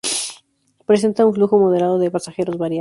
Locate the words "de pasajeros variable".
1.99-2.69